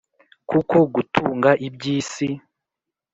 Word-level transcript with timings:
kuko 0.49 0.75
gutunga 0.95 1.49
iby’isi 1.67 2.29